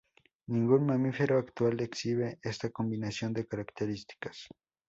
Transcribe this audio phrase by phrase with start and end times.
[0.47, 4.47] Ningún mamífero actual exhibe esta combinación de características.